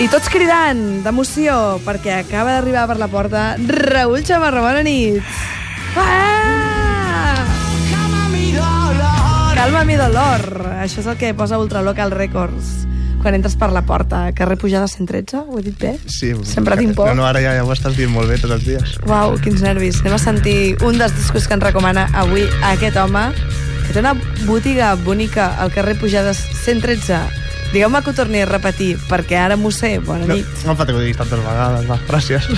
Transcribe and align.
I 0.00 0.06
tots 0.08 0.30
cridant 0.32 1.02
d'emoció 1.04 1.54
perquè 1.84 2.22
acaba 2.22 2.54
d'arribar 2.54 2.86
per 2.88 2.96
la 2.96 3.08
porta 3.12 3.42
Raül 3.60 4.22
Chamarro, 4.24 4.62
bona 4.64 4.80
nit. 4.80 5.20
Ah! 5.92 7.44
Calma 9.60 9.82
mi 9.84 9.98
dolor. 10.00 10.46
Això 10.80 11.02
és 11.02 11.08
el 11.10 11.18
que 11.20 11.34
posa 11.36 11.58
Ultralocal 11.60 12.14
Records 12.16 12.86
quan 13.20 13.36
entres 13.36 13.58
per 13.60 13.68
la 13.76 13.82
porta. 13.84 14.22
Carrer 14.32 14.56
Pujada 14.56 14.88
113, 14.88 15.42
ho 15.44 15.58
he 15.60 15.66
dit 15.66 15.76
bé? 15.76 15.92
Sí. 16.08 16.32
Sempre 16.48 16.78
tinc 16.80 16.96
por. 16.96 17.10
No, 17.10 17.18
no, 17.20 17.26
ara 17.28 17.42
ja, 17.44 17.52
ja 17.58 17.66
ho 17.66 17.74
estàs 17.74 17.98
dient 17.98 18.08
molt 18.14 18.32
bé 18.32 18.40
tots 18.40 18.56
els 18.56 18.64
dies. 18.64 18.96
Uau, 19.04 19.36
quins 19.44 19.60
nervis. 19.60 20.00
Anem 20.00 20.16
a 20.16 20.22
sentir 20.22 20.56
un 20.80 20.96
dels 20.96 21.12
discos 21.18 21.44
que 21.44 21.58
ens 21.58 21.66
recomana 21.66 22.08
avui 22.16 22.48
aquest 22.72 22.96
home, 22.96 23.26
que 23.84 23.92
té 23.92 24.00
una 24.00 24.16
botiga 24.48 24.94
bonica 25.04 25.52
al 25.60 25.76
carrer 25.76 25.98
Pujades 26.00 26.40
113. 26.64 27.39
Digueu-me 27.72 28.00
que 28.02 28.10
ho 28.10 28.14
torni 28.14 28.40
a 28.42 28.46
repetir, 28.50 28.96
perquè 29.08 29.38
ara 29.38 29.56
m'ho 29.56 29.70
sé. 29.70 29.98
Bona 30.02 30.26
No, 30.26 30.34
nit. 30.34 30.46
no 30.66 30.72
em 30.72 30.76
fa 30.76 30.86
que 30.86 30.92
ho 30.92 30.98
diguis 31.00 31.16
tantes 31.20 31.38
vegades, 31.38 31.86
va, 31.86 31.98
gràcies. 32.08 32.50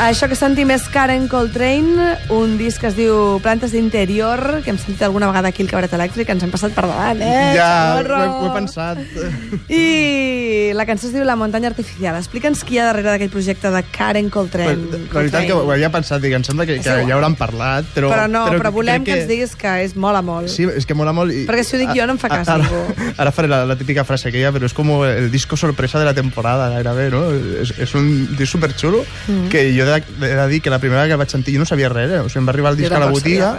Això 0.00 0.30
que 0.30 0.36
sentim 0.38 0.70
és 0.72 0.86
Karen 0.88 1.26
Coltrane, 1.28 2.14
un 2.32 2.54
disc 2.56 2.80
que 2.80 2.88
es 2.88 2.94
diu 2.96 3.36
Plantes 3.44 3.74
d'interior, 3.76 4.40
que 4.64 4.72
hem 4.72 4.78
sentit 4.80 5.02
alguna 5.04 5.28
vegada 5.28 5.50
aquí 5.52 5.60
al 5.60 5.68
cabaret 5.68 5.92
elèctric, 5.92 6.30
ens 6.32 6.46
hem 6.46 6.52
passat 6.54 6.72
per 6.72 6.86
davant, 6.88 7.20
eh? 7.20 7.50
ja, 7.52 7.98
ho 7.98 8.00
he, 8.00 8.30
ho 8.30 8.46
he 8.48 8.52
pensat. 8.54 9.02
I 9.80 10.72
la 10.72 10.86
cançó 10.88 11.10
es 11.10 11.12
diu 11.12 11.26
La 11.28 11.36
muntanya 11.36 11.68
artificial. 11.68 12.16
Explica'ns 12.16 12.62
qui 12.64 12.78
hi 12.78 12.80
ha 12.80 12.86
darrere 12.88 13.12
d'aquell 13.12 13.28
projecte 13.34 13.68
de 13.74 13.82
Karen 13.92 14.30
Coltrane. 14.32 14.88
la 14.88 15.02
veritat 15.18 15.44
que 15.50 15.58
ho 15.58 15.68
havia 15.68 15.92
pensat, 15.92 16.24
dic, 16.24 16.32
em 16.38 16.48
sembla 16.48 16.64
que, 16.64 16.78
que 16.80 16.96
ja 16.96 17.18
hauran 17.18 17.36
parlat, 17.36 17.92
però... 17.92 18.08
Però 18.14 18.24
no, 18.32 18.46
però, 18.56 18.72
volem 18.72 19.04
crec 19.04 19.10
que... 19.10 19.20
ens 19.20 19.28
diguis 19.28 19.52
que 19.60 19.76
és 19.84 19.94
mola 20.00 20.24
molt. 20.24 20.48
Sí, 20.48 20.64
és 20.64 20.88
que 20.88 20.96
mola 20.96 21.12
molt. 21.12 21.36
I, 21.36 21.44
Perquè 21.50 21.66
si 21.66 21.76
ho 21.76 21.82
dic 21.82 21.92
jo 21.98 22.08
no 22.08 22.16
em 22.16 22.22
fa 22.24 22.32
cas 22.32 22.48
ara, 22.48 22.64
ningú. 22.64 23.12
Ara 23.20 23.36
faré 23.36 23.52
la, 23.52 23.60
la 23.68 23.76
típica 23.76 24.08
frase 24.08 24.32
aquella, 24.32 24.48
però 24.56 24.64
és 24.64 24.76
com 24.80 24.96
el 25.04 25.28
disco 25.28 25.60
sorpresa 25.60 26.00
de 26.00 26.08
la 26.08 26.16
temporada, 26.16 26.72
gairebé, 26.72 27.10
no? 27.12 27.26
És, 27.60 27.76
és 27.84 27.94
un 28.00 28.10
disc 28.32 28.56
superxulo 28.56 29.04
mm 29.04 29.36
-hmm. 29.36 29.48
que 29.52 29.68
jo 29.76 29.89
de, 29.90 30.26
he 30.26 30.34
de 30.34 30.48
dir 30.48 30.60
que 30.62 30.70
la 30.70 30.78
primera 30.78 31.02
vegada 31.02 31.10
que 31.10 31.18
el 31.18 31.22
vaig 31.24 31.32
sentir 31.32 31.54
jo 31.54 31.62
no 31.62 31.66
sabia 31.68 31.90
res, 31.92 32.10
eh? 32.10 32.20
O 32.20 32.28
sigui, 32.28 32.40
em 32.42 32.48
va 32.48 32.54
arribar 32.54 32.72
el 32.72 32.78
disc 32.80 32.92
a 32.92 33.00
la 33.02 33.10
botiga 33.12 33.50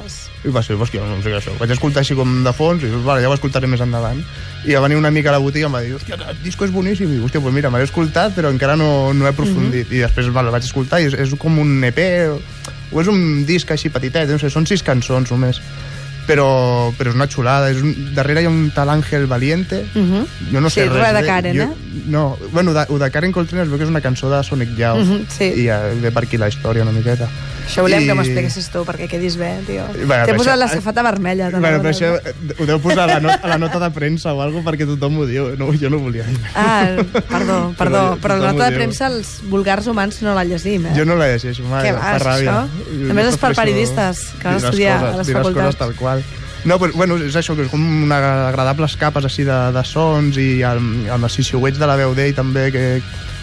i 0.41 0.49
va 0.49 0.63
ser, 0.65 0.75
hòstia, 0.79 1.03
no 1.05 1.19
sé 1.21 1.29
què 1.29 1.37
és 1.37 1.43
això. 1.43 1.53
Vaig 1.59 1.73
escoltar 1.75 2.01
així 2.01 2.17
com 2.17 2.39
de 2.45 2.53
fons 2.57 2.81
i 2.87 2.89
vale, 3.05 3.21
ja 3.21 3.29
ho 3.29 3.35
escoltaré 3.35 3.69
més 3.69 3.83
endavant. 3.83 4.23
I 4.65 4.73
va 4.73 4.81
venir 4.87 4.97
una 4.97 5.11
mica 5.13 5.29
a 5.29 5.35
la 5.35 5.43
botiga 5.43 5.67
i 5.67 5.69
em 5.69 5.77
va 5.77 5.83
dir, 5.85 5.93
hòstia, 5.99 6.17
el 6.31 6.41
disco 6.41 6.65
és 6.65 6.73
boníssim. 6.73 7.11
I 7.11 7.19
dic, 7.19 7.27
hòstia, 7.27 7.43
pues 7.45 7.53
mira, 7.53 7.69
me 7.69 7.81
l'he 7.81 7.89
escoltat, 7.89 8.33
però 8.37 8.49
encara 8.49 8.75
no, 8.79 9.13
no 9.13 9.27
he 9.27 9.31
aprofundit. 9.35 9.87
Mhm. 9.87 9.99
I 9.99 10.03
després 10.07 10.31
vale, 10.33 10.49
el 10.49 10.57
vaig 10.57 10.65
escoltar 10.65 11.01
i 11.01 11.11
és, 11.11 11.19
és 11.27 11.37
com 11.37 11.61
un 11.61 11.83
EP 11.85 12.01
o 12.91 13.01
és 13.01 13.07
un 13.07 13.45
disc 13.47 13.69
així 13.71 13.89
petitet, 13.93 14.29
no 14.29 14.41
sé, 14.41 14.49
són 14.51 14.65
sis 14.67 14.81
cançons 14.83 15.31
només 15.31 15.61
però, 16.27 16.91
però 16.97 17.09
és 17.09 17.15
una 17.15 17.27
xulada. 17.27 17.69
És 17.71 17.77
un, 17.81 18.13
darrere 18.15 18.41
hi 18.41 18.45
ha 18.45 18.49
un 18.49 18.71
tal 18.75 18.89
Àngel 18.89 19.25
Valiente. 19.27 19.85
Uh 19.95 19.99
-huh. 19.99 20.25
Jo 20.51 20.61
no 20.61 20.69
sé 20.69 20.83
Sí, 20.83 20.89
res. 20.89 21.13
de. 21.13 21.25
Karen, 21.25 21.55
jo, 21.57 21.63
eh? 21.63 21.75
No, 22.07 22.37
bueno, 22.51 22.73
de, 22.73 22.85
de 22.85 23.11
Karen 23.11 23.31
Coltrane 23.31 23.63
es 23.63 23.69
veu 23.69 23.77
que 23.77 23.83
és 23.83 23.89
una 23.89 24.01
cançó 24.01 24.29
de 24.29 24.43
Sonic 24.43 24.69
Youth. 24.77 25.05
Mhm, 25.05 25.25
sí. 25.29 25.45
I 25.45 25.65
ja 25.67 25.81
ve 26.01 26.11
per 26.11 26.23
aquí 26.23 26.37
la 26.37 26.47
història 26.47 26.83
una 26.83 26.91
miqueta. 26.91 27.27
Això 27.67 27.81
volem 27.83 28.03
I- 28.03 28.07
que 28.07 28.13
m'expliquessis 28.15 28.69
tu, 28.69 28.79
perquè 28.83 29.07
quedis 29.07 29.37
bé, 29.37 29.59
tio. 29.67 29.83
Bueno, 30.07 30.25
T'he 30.25 30.33
posat 30.33 30.55
això- 30.55 30.57
la 30.59 30.67
safata 30.67 31.03
vermella. 31.03 31.49
te'n 31.51 31.61
Bueno, 31.61 31.77
però 31.81 31.89
això 31.91 32.17
eh, 32.17 32.33
ho 32.59 32.65
deu 32.65 32.79
posar 32.81 33.03
a 33.09 33.13
la, 33.13 33.19
not, 33.19 33.39
a 33.45 33.47
la 33.47 33.57
nota 33.57 33.79
de 33.79 33.89
premsa 33.91 34.33
o 34.33 34.41
alguna 34.41 34.63
perquè 34.71 34.85
tothom 34.85 35.19
ho 35.19 35.25
diu. 35.25 35.55
No, 35.57 35.71
jo 35.79 35.89
no 35.89 35.99
volia 35.99 36.23
dir. 36.23 36.37
Ah, 36.55 36.89
perdó, 37.29 37.73
perdó, 37.77 38.17
Però 38.17 38.17
però 38.21 38.37
la 38.39 38.51
nota 38.51 38.69
de 38.69 38.75
premsa 38.75 39.07
els 39.07 39.41
vulgars 39.47 39.85
humans 39.87 40.21
no 40.21 40.33
la 40.33 40.43
llegim, 40.43 40.85
eh? 40.87 40.93
Jo 40.97 41.05
no 41.05 41.15
la 41.15 41.27
llegeixo 41.27 41.63
mai, 41.63 41.85
Què 41.87 41.93
fa 41.93 42.17
va, 42.17 42.19
ràbia. 42.19 42.51
això? 42.51 42.67
Jo 43.05 43.11
A 43.11 43.13
més 43.13 43.27
és 43.27 43.37
per 43.37 43.55
periodistes 43.55 44.17
que 44.39 44.43
van 44.47 44.53
les 44.55 44.63
estudiar 44.63 44.99
coses, 44.99 45.13
a 45.13 45.17
les 45.17 45.27
dir 45.27 45.35
facultats. 45.35 45.63
coses 45.65 45.77
tal 45.77 45.93
qual. 45.95 46.10
No, 46.65 46.77
però, 46.77 46.93
bueno, 46.93 47.15
és 47.17 47.33
això, 47.39 47.55
que 47.57 47.63
és 47.65 47.71
com 47.71 47.81
una 48.05 48.19
agradables 48.51 48.93
capes 49.01 49.25
així 49.25 49.43
de, 49.47 49.55
de 49.73 49.81
sons 49.87 50.37
i 50.37 50.61
amb, 50.67 51.07
amb 51.09 51.25
els 51.25 51.33
xixiuets 51.39 51.79
de 51.81 51.87
la 51.89 51.95
veu 51.97 52.13
d'ell 52.13 52.35
també, 52.37 52.67
que 52.75 52.83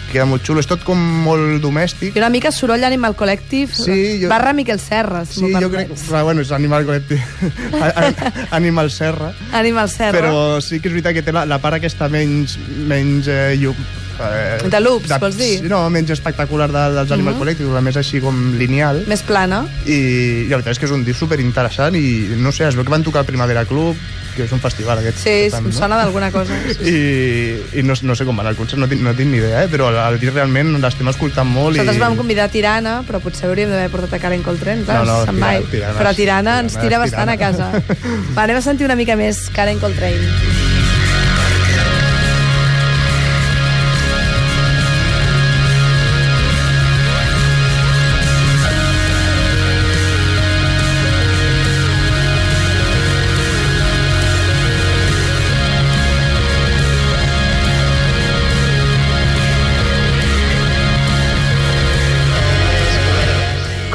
queda 0.09 0.23
molt 0.25 0.41
xulo. 0.47 0.61
És 0.63 0.69
tot 0.71 0.81
com 0.87 0.97
molt 1.25 1.59
domèstic. 1.61 2.15
I 2.15 2.21
una 2.23 2.31
mica 2.33 2.49
soroll 2.55 2.81
Animal 2.87 3.13
Collective, 3.19 3.75
Sí, 3.75 4.21
jo- 4.23 4.29
barra 4.31 4.53
Miquel 4.57 4.79
Serra, 4.79 5.25
si 5.27 5.41
Sí, 5.43 5.51
jo 5.53 5.67
crec... 5.69 5.91
Clar, 6.07 6.23
bueno, 6.23 6.41
és 6.41 6.51
Animal 6.55 6.87
Collective. 6.87 7.21
Animal 8.51 8.89
Serra. 8.89 9.33
Animal 9.51 9.89
Serra. 9.89 10.15
Però 10.17 10.61
sí 10.63 10.79
que 10.79 10.87
és 10.89 10.95
veritat 10.95 11.13
que 11.19 11.23
té 11.27 11.35
la, 11.35 11.43
la 11.45 11.59
part 11.61 11.77
aquesta 11.77 12.07
menys... 12.09 12.55
menys 12.89 13.27
eh, 13.29 13.55
llum, 13.59 13.75
eh, 14.21 14.69
De 14.69 14.79
loops, 14.79 15.11
vols 15.19 15.37
dir? 15.37 15.63
No, 15.69 15.81
menys 15.89 16.09
espectacular 16.15 16.69
de, 16.71 16.85
dels 16.95 17.11
Animal 17.11 17.33
Mhm. 17.35 17.39
Collective, 17.39 17.73
la 17.73 17.81
més 17.81 17.97
així 17.97 18.19
com 18.21 18.53
lineal. 18.57 19.03
Més 19.07 19.21
plana. 19.23 19.65
I, 19.85 19.91
i 19.93 20.47
la 20.49 20.57
veritat 20.57 20.73
és 20.75 20.79
que 20.79 20.85
és 20.85 20.91
un 20.95 21.03
disc 21.05 21.19
superinteressant 21.19 21.95
i 21.95 22.35
no 22.37 22.51
sé, 22.51 22.67
es 22.67 22.75
veu 22.75 22.83
que 22.83 22.91
van 22.91 23.03
tocar 23.03 23.19
al 23.21 23.25
Primavera 23.29 23.65
Club, 23.65 23.95
que 24.35 24.43
és 24.45 24.51
un 24.55 24.59
festival 24.61 24.99
aquest. 25.01 25.17
Sí, 25.17 25.49
tant, 25.51 25.65
em 25.65 25.71
sona 25.73 25.97
d'alguna 25.97 26.29
cosa. 26.31 26.53
I, 26.85 27.57
i 27.79 27.83
no, 27.83 27.93
no 28.03 28.15
sé 28.15 28.25
com 28.25 28.37
va 28.37 28.43
anar 28.45 28.51
el 28.53 28.57
concert, 28.59 28.79
no 28.79 28.87
tinc, 28.87 29.01
no 29.01 29.13
tinc 29.17 29.31
ni 29.31 29.37
idea, 29.41 29.63
eh? 29.65 29.67
però 29.71 29.89
el, 29.89 29.97
el 30.13 30.19
disc 30.21 30.33
realment 30.33 30.75
l'estem 30.79 31.07
escoltant 31.11 31.47
molt. 31.49 31.75
Nosaltres 31.75 31.97
i... 31.97 32.03
vam 32.05 32.15
convidar 32.19 32.45
a 32.47 32.53
Tirana, 32.53 32.99
però 33.07 33.19
potser 33.23 33.49
hauríem 33.49 33.69
d'haver 33.73 33.89
portat 33.91 34.13
a 34.15 34.21
Karen 34.21 34.43
Coltrane, 34.45 34.83
clar, 34.87 35.01
No, 35.03 35.11
no, 35.11 35.25
se'n 35.25 35.35
Tirana-. 35.35 35.69
Tirana 35.71 35.99
però 35.99 36.11
és- 36.13 36.17
Tirana 36.21 36.59
ens 36.63 36.73
Tirana 36.77 36.87
tira 36.87 36.95
és 37.03 37.11
bastant 37.11 37.29
a 37.29 37.37
casa. 37.37 37.71
Tirana. 37.89 38.33
Va, 38.35 38.43
anem 38.43 38.57
a 38.57 38.61
sentir 38.61 38.85
una 38.85 38.95
mica 38.95 39.15
més 39.19 39.47
Karen 39.55 39.79
Coltrane. 39.79 40.68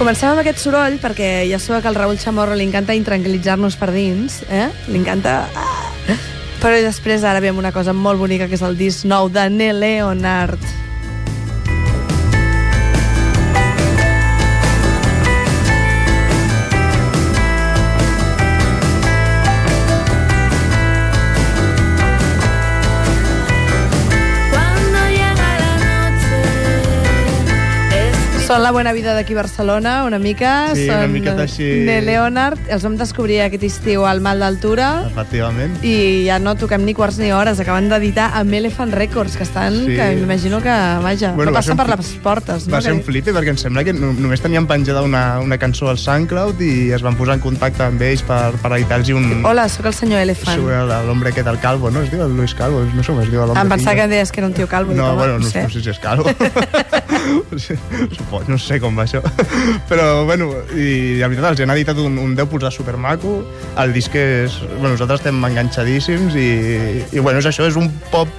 Comencem 0.04 0.28
amb 0.28 0.42
aquest 0.42 0.59
soroll 0.60 0.98
perquè 1.00 1.28
ja 1.48 1.56
sabeu 1.56 1.78
que 1.81 1.88
al 1.88 1.94
Raül 1.97 2.19
Chamorro 2.20 2.53
li 2.53 2.66
encanta 2.66 2.92
intranquil·litzar-nos 2.92 3.78
per 3.81 3.88
dins, 3.94 4.42
eh? 4.53 4.66
Li 4.92 4.98
encanta... 5.00 5.38
Ah! 5.56 6.19
Però 6.60 6.76
després 6.84 7.25
ara 7.25 7.41
veiem 7.41 7.56
una 7.56 7.72
cosa 7.72 7.97
molt 7.97 8.20
bonica 8.20 8.44
que 8.44 8.59
és 8.59 8.64
el 8.69 8.76
disc 8.76 9.09
nou 9.09 9.32
de 9.32 9.47
Neil 9.48 9.81
Leonard. 9.81 10.60
Són 28.54 28.62
la 28.62 28.70
bona 28.70 28.92
vida 28.94 29.16
d'aquí 29.16 29.34
Barcelona, 29.34 30.04
una 30.06 30.20
mica. 30.22 30.69
Sí, 30.78 30.84
Són 30.87 31.00
una 31.00 31.09
miqueta 31.10 31.42
així. 31.42 31.65
Neil 31.88 32.04
Leonard. 32.06 32.61
Els 32.70 32.84
vam 32.87 32.94
descobrir 32.94 33.40
aquest 33.43 33.64
estiu 33.67 34.05
al 34.06 34.20
Mal 34.23 34.38
d'Altura. 34.38 35.08
Efectivament. 35.08 35.73
I 35.82 36.23
ja 36.29 36.37
no 36.38 36.52
toquem 36.55 36.84
ni 36.87 36.94
quarts 36.94 37.19
ni 37.19 37.32
hores. 37.34 37.58
Acaben 37.58 37.88
d'editar 37.90 38.29
amb 38.38 38.55
Elephant 38.55 38.94
Records, 38.94 39.34
que 39.37 39.43
estan, 39.43 39.75
Sí. 39.88 39.96
que 39.96 40.06
m'imagino 40.20 40.61
que, 40.62 40.69
vaja, 41.02 41.32
Bueno, 41.34 41.50
no 41.50 41.55
va 41.56 41.58
passen 41.58 41.76
per 41.76 41.88
les 41.96 42.12
portes. 42.23 42.69
Va 42.70 42.76
no? 42.79 42.82
ser 42.82 42.93
un 42.93 43.02
flipe 43.02 43.32
perquè 43.34 43.49
em 43.50 43.58
sembla 43.58 43.82
que 43.82 43.93
no, 43.93 44.12
només 44.12 44.40
tenien 44.40 44.69
penjada 44.69 45.02
una, 45.02 45.40
una 45.40 45.58
cançó 45.58 45.88
al 45.90 45.99
SoundCloud 45.99 46.61
i 46.62 46.93
es 46.93 47.02
van 47.02 47.17
posar 47.17 47.34
en 47.34 47.40
contacte 47.40 47.82
amb 47.82 48.00
ells 48.06 48.23
per, 48.23 48.52
per 48.62 48.73
editar-los 48.79 49.11
un... 49.19 49.43
Hola, 49.44 49.67
sóc 49.69 49.87
el 49.90 49.94
senyor 49.94 50.20
Elephant. 50.20 50.61
Sí, 50.62 50.70
el- 50.70 50.94
L'hombre 51.08 51.31
aquest, 51.34 51.49
el 51.49 51.58
calvo, 51.58 51.90
no? 51.90 52.02
Es 52.06 52.11
diu 52.12 52.23
el 52.23 52.37
Luis 52.37 52.55
Calvo, 52.55 52.84
no 52.94 53.02
sé 53.02 53.11
com 53.11 53.20
es 53.20 53.31
diu 53.34 53.40
l'hombre. 53.43 53.61
Em 53.67 53.69
pensava 53.69 53.96
que 53.96 54.02
em 54.06 54.11
deies 54.14 54.31
que 54.31 54.38
era 54.40 54.46
un 54.46 54.55
tio 54.55 54.69
calvo. 54.69 54.94
No, 54.94 55.11
dic, 55.11 55.19
bueno, 55.19 55.38
no, 55.40 55.50
sé. 55.50 55.64
no 55.64 55.70
sé 55.70 55.82
si 55.82 55.90
és 55.90 55.99
calvo. 55.99 56.31
Suposo, 58.14 58.44
no 58.50 58.58
sé 58.61 58.79
com 58.82 58.96
va 58.99 59.06
això. 59.06 59.23
Però, 59.91 60.25
bueno, 60.29 60.50
i 60.76 61.19
la 61.20 61.29
veritat, 61.32 61.55
els 61.55 61.64
han 61.64 61.75
editat 61.75 62.00
un, 62.02 62.19
un 62.20 62.35
10 62.37 62.50
pulsar 62.50 62.73
supermaco. 62.75 63.41
El 63.81 63.94
disc 63.96 64.14
és... 64.19 64.56
Bueno, 64.79 64.94
nosaltres 64.94 65.23
estem 65.23 65.44
enganxadíssims 65.50 66.37
i, 66.38 66.49
i 67.12 67.23
bueno, 67.25 67.41
és 67.41 67.50
això, 67.50 67.69
és 67.70 67.79
un 67.81 67.91
pop 68.12 68.31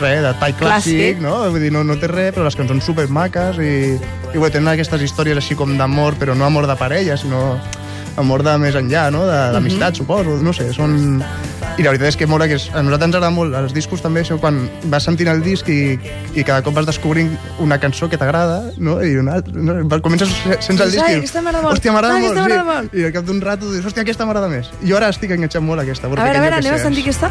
res, 0.00 0.22
de 0.24 0.32
tall 0.40 0.54
clàssic, 0.58 1.18
Clàssic. 1.18 1.22
no? 1.22 1.36
Vull 1.54 1.62
dir, 1.62 1.72
no, 1.74 1.84
no 1.86 1.96
té 2.00 2.10
res, 2.10 2.32
però 2.34 2.46
les 2.46 2.56
cançons 2.58 2.84
supermaques 2.84 3.60
i, 3.62 3.72
i 3.94 4.36
bueno, 4.38 4.52
tenen 4.52 4.72
aquestes 4.74 5.02
històries 5.06 5.38
així 5.40 5.56
com 5.58 5.76
d'amor, 5.78 6.18
però 6.20 6.34
no 6.38 6.46
amor 6.46 6.66
de 6.70 6.76
parella, 6.80 7.16
sinó 7.20 7.54
amor 8.20 8.44
de 8.46 8.54
més 8.62 8.76
enllà, 8.78 9.08
no? 9.14 9.24
D'amistat, 9.26 9.98
suposo, 9.98 10.38
no 10.42 10.54
sé, 10.54 10.70
són... 10.74 11.22
I 11.74 11.82
la 11.82 11.90
veritat 11.90 12.12
és 12.12 12.16
que 12.16 12.26
mola 12.30 12.46
que 12.46 12.54
és, 12.54 12.68
a 12.70 12.82
nosaltres 12.86 13.08
ens 13.08 13.16
agrada 13.18 13.32
molt, 13.34 13.54
els 13.58 13.72
discos 13.74 14.02
també, 14.02 14.22
això, 14.22 14.36
quan 14.38 14.60
vas 14.92 15.02
sentint 15.08 15.30
el 15.32 15.42
disc 15.42 15.66
i, 15.72 15.96
i 16.38 16.44
cada 16.46 16.62
cop 16.62 16.76
vas 16.76 16.86
descobrint 16.86 17.32
una 17.64 17.80
cançó 17.82 18.06
que 18.08 18.20
t'agrada, 18.20 18.60
no? 18.78 19.00
I 19.02 19.16
una 19.18 19.40
altra, 19.40 19.52
no? 19.58 19.76
Comences 20.04 20.30
sense 20.60 20.78
el 20.78 20.92
Dius, 20.92 21.00
disc 21.00 21.04
"Ai, 21.04 21.16
i 21.16 21.18
aquesta 21.24 21.42
m'agrada 21.42 21.66
molt. 21.66 21.78
Hòstia, 21.78 21.92
m'agrada 21.96 22.14
Ai, 22.14 22.22
molt, 22.28 22.38
sí. 22.38 22.62
molt. 22.70 22.94
I 22.94 23.08
al 23.10 23.12
cap 23.18 23.26
d'un 23.26 23.42
rato 23.42 23.72
dius, 23.72 23.84
hòstia, 23.90 24.06
aquesta 24.06 24.24
m'agrada 24.28 24.48
més. 24.48 24.70
I 24.82 24.90
jo 24.92 24.96
ara 25.02 25.10
estic 25.10 25.34
enganxat 25.34 25.62
molt 25.62 25.80
a 25.80 25.82
aquesta. 25.88 26.06
A 26.06 26.14
veure, 26.14 26.38
a 26.38 26.40
veure, 26.46 26.62
anem 26.62 26.74
a 26.74 26.78
sentir 26.78 27.02
aquesta. 27.08 27.30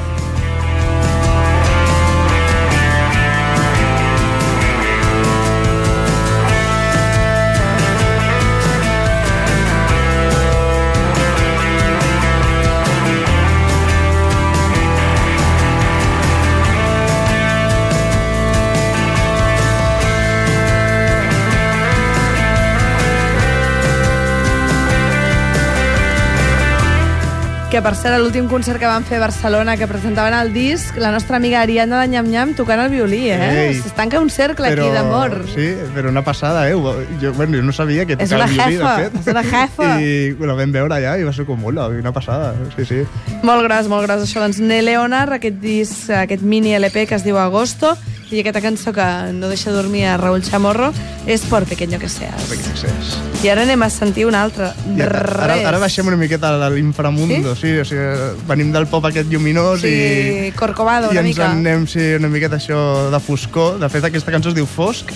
Que 27.74 27.82
per 27.82 27.96
cert, 27.98 28.20
l'últim 28.22 28.46
concert 28.46 28.78
que 28.78 28.86
van 28.86 29.02
fer 29.02 29.18
a 29.18 29.24
Barcelona, 29.24 29.74
que 29.80 29.88
presentaven 29.90 30.36
el 30.38 30.52
disc, 30.54 30.94
la 31.02 31.10
nostra 31.10 31.40
amiga 31.40 31.64
Ariadna 31.64 32.04
de 32.04 32.12
Nyam 32.12 32.28
Nyam 32.30 32.52
tocant 32.54 32.84
el 32.84 32.92
violí, 32.92 33.24
eh? 33.34 33.48
Ei. 33.64 33.80
Es 33.80 33.96
tanca 33.98 34.20
un 34.22 34.30
cercle 34.30 34.70
aquí 34.70 34.92
d'amor. 34.94 35.40
Sí, 35.50 35.72
però 35.96 36.12
una 36.14 36.22
passada, 36.22 36.68
eh? 36.70 36.76
Jo, 37.18 37.32
bueno, 37.34 37.58
jo 37.58 37.64
no 37.66 37.74
sabia 37.74 38.06
que 38.06 38.14
tocava 38.16 38.46
el 38.46 38.54
violí, 38.54 38.76
jefa, 38.78 38.92
de 39.00 39.08
fet. 39.08 39.18
és 39.24 39.32
una 39.34 39.44
jefa. 39.48 39.88
I 40.06 40.12
la 40.38 40.58
vam 40.60 40.76
veure 40.76 41.00
allà 41.00 41.16
i 41.18 41.26
va 41.26 41.34
ser 41.34 41.48
com, 41.50 41.66
hola, 41.66 41.88
una 41.90 42.14
passada. 42.14 42.54
Sí, 42.76 42.86
sí. 42.86 43.02
Molt 43.42 43.66
gros, 43.66 43.90
molt 43.90 44.06
gros, 44.06 44.22
això. 44.28 44.44
Doncs 44.46 44.62
Ne 44.62 44.84
Leonard, 44.86 45.40
aquest 45.40 45.58
disc, 45.64 46.14
aquest 46.14 46.46
mini 46.46 46.76
LP 46.78 47.08
que 47.10 47.18
es 47.18 47.26
diu 47.26 47.42
Agosto, 47.42 47.96
i 48.34 48.42
aquesta 48.42 48.62
cançó 48.64 48.92
que 48.96 49.06
no 49.38 49.50
deixa 49.52 49.72
dormir 49.72 50.06
a 50.10 50.18
Raúl 50.18 50.42
Chamorro 50.44 50.92
és 51.30 51.44
Por 51.48 51.66
pequeño 51.70 52.00
que 52.02 52.10
seas. 52.10 52.48
Perquè 52.50 52.74
accés. 52.74 53.14
I 53.44 53.52
ara 53.54 53.64
anem 53.68 53.82
a 53.86 53.90
sentir 53.94 54.26
una 54.26 54.42
altra. 54.44 54.72
I 54.96 55.02
ara, 55.06 55.60
ara, 55.70 55.80
baixem 55.80 56.08
una 56.10 56.18
miqueta 56.18 56.54
a 56.56 56.70
l'inframundo, 56.74 57.54
sí? 57.56 57.70
sí? 57.70 57.78
O 57.84 57.86
sigui, 57.86 58.42
venim 58.50 58.74
del 58.74 58.88
pop 58.92 59.06
aquest 59.10 59.30
lluminós 59.32 59.84
Sí, 59.84 59.94
i... 59.94 60.52
Corcovado, 60.58 61.12
i 61.14 61.18
una 61.18 61.24
ens 61.24 61.34
mica. 61.36 61.52
anem 61.52 61.88
sí, 61.88 62.14
una 62.18 62.32
miqueta 62.34 62.58
això 62.58 63.12
de 63.14 63.22
foscor. 63.24 63.78
De 63.80 63.90
fet, 63.94 64.10
aquesta 64.10 64.34
cançó 64.34 64.52
es 64.54 64.58
diu 64.58 64.68
Fosc 64.70 65.14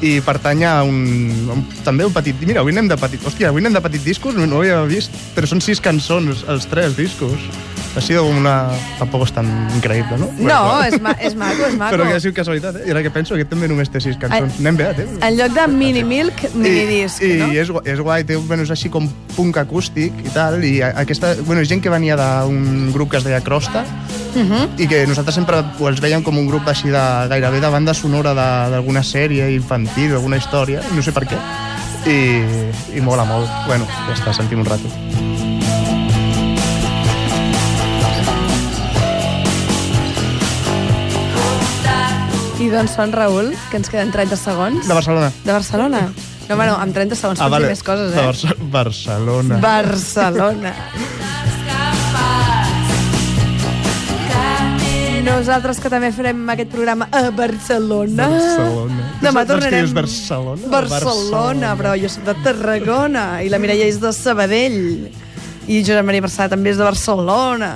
i 0.00 0.14
pertany 0.24 0.64
a 0.64 0.78
un, 0.82 1.00
un, 1.52 1.64
també 1.84 2.06
un 2.08 2.12
petit... 2.14 2.36
Mira, 2.48 2.62
avui 2.64 2.72
anem 2.72 2.88
de 2.88 2.96
petit... 3.00 3.20
Hòstia, 3.26 3.50
avui 3.50 3.60
anem 3.60 3.76
de 3.76 3.82
petits 3.84 4.06
discos, 4.06 4.36
no, 4.36 4.46
no 4.48 4.60
ho 4.60 4.62
havia 4.64 4.80
vist, 4.88 5.12
però 5.36 5.48
són 5.48 5.60
sis 5.64 5.80
cançons, 5.84 6.44
els 6.48 6.68
tres 6.70 6.96
discos. 6.96 7.44
Ha 7.96 8.00
sido 8.00 8.24
una... 8.24 8.68
Tampoc 9.00 9.24
és 9.26 9.32
tan 9.34 9.48
increïble, 9.74 10.16
no? 10.20 10.28
No, 10.38 10.58
és, 10.86 10.94
ma 11.02 11.10
és 11.18 11.34
maco, 11.34 11.64
és 11.66 11.74
maco. 11.74 11.96
Però 11.96 12.04
que 12.06 12.14
ha 12.14 12.20
sigut 12.22 12.36
casualitat, 12.36 12.76
eh? 12.78 12.84
I 12.86 12.92
ara 12.94 13.02
que 13.02 13.10
penso, 13.10 13.34
aquest 13.34 13.50
també 13.50 13.66
només 13.66 13.90
té 13.90 13.98
sis 14.00 14.14
cançons. 14.20 14.60
Anem 14.62 14.76
bé, 14.78 14.86
eh? 14.94 15.06
En 15.26 15.34
lloc 15.36 15.56
de 15.56 15.64
mini 15.72 16.04
milk, 16.06 16.44
mini 16.54 16.84
disc, 16.86 17.22
I, 17.26 17.32
no? 17.40 17.48
I 17.50 17.58
és, 17.64 17.72
és 17.90 17.98
guai, 17.98 18.22
té, 18.28 18.36
bueno, 18.36 18.62
és 18.62 18.70
així 18.70 18.88
com 18.94 19.08
punk 19.34 19.58
acústic 19.58 20.12
i 20.22 20.30
tal, 20.30 20.62
i 20.62 20.76
aquesta, 20.86 21.34
bueno, 21.48 21.64
gent 21.66 21.82
que 21.82 21.90
venia 21.90 22.14
d'un 22.20 22.92
grup 22.94 23.10
que 23.10 23.18
es 23.18 23.24
deia 23.26 23.40
Crosta, 23.42 23.84
Uh 24.30 24.46
-huh. 24.46 24.68
i 24.78 24.86
que 24.86 25.04
nosaltres 25.08 25.34
sempre 25.34 25.56
els 25.80 26.00
veiem 26.00 26.22
com 26.22 26.38
un 26.38 26.46
grup 26.46 26.62
així 26.68 26.86
de, 26.88 27.26
gairebé 27.28 27.58
de 27.60 27.68
banda 27.68 27.92
sonora 27.92 28.30
de- 28.32 28.70
d'alguna 28.70 29.02
sèrie 29.02 29.50
infantil, 29.52 30.12
alguna 30.12 30.36
història, 30.36 30.80
no 30.94 31.02
sé 31.02 31.10
per 31.10 31.24
què, 31.26 31.36
i, 32.06 32.96
i 32.96 33.00
mola 33.00 33.24
molt. 33.24 33.48
Bueno, 33.66 33.84
ja 34.06 34.14
està, 34.14 34.32
sentim 34.32 34.60
un 34.60 34.66
rato. 34.66 34.86
I 42.60 42.66
d'on 42.68 42.88
són, 42.92 43.08
Raül? 43.16 43.54
Que 43.70 43.78
ens 43.80 43.88
queden 43.88 44.10
30 44.12 44.36
segons. 44.36 44.84
De 44.84 44.92
Barcelona. 44.92 45.30
De 45.46 45.52
Barcelona? 45.54 46.00
No, 46.44 46.56
bueno, 46.58 46.74
amb 46.76 46.92
30 46.92 47.16
segons 47.16 47.40
pots 47.40 47.56
dir 47.56 47.70
més 47.70 47.80
coses, 47.86 48.10
De 48.12 48.20
eh? 48.20 48.24
Barce 48.26 48.56
Barcelona. 48.74 49.60
Barcelona. 49.62 50.74
Nosaltres 55.24 55.80
que 55.80 55.88
també 55.92 56.10
farem 56.12 56.42
aquest 56.52 56.72
programa 56.74 57.08
a 57.16 57.30
Barcelona. 57.32 58.28
Barcelona. 58.28 59.08
Demà 59.22 59.46
que 59.46 59.52
tornarem... 59.54 59.78
dius 59.78 59.96
Barcelona? 59.96 60.70
Barcelona, 60.74 61.72
però 61.80 61.94
jo 62.02 62.12
soc 62.12 62.28
de 62.28 62.36
Tarragona 62.44 63.24
i 63.40 63.48
la 63.48 63.60
Mireia 63.62 63.88
és 63.88 64.02
de 64.02 64.12
Sabadell 64.16 65.08
i 65.70 65.80
Josep 65.80 66.04
Maria 66.04 66.26
Marçà 66.26 66.50
també 66.52 66.74
és 66.74 66.80
de 66.80 66.84
Barcelona. 66.84 67.72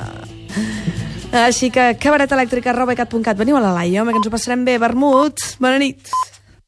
Així 1.35 1.67
que 1.75 1.97
cabaretelèctrica 1.99 2.71
arroba 2.71 2.95
cat.cat. 2.95 3.35
Veniu 3.35 3.57
a 3.59 3.63
la 3.65 3.73
Laia, 3.75 4.05
home, 4.05 4.13
que 4.15 4.21
ens 4.23 4.29
ho 4.29 4.31
passarem 4.31 4.63
bé. 4.63 4.77
Vermut, 4.79 5.43
bona 5.59 5.81
nit. 5.83 6.13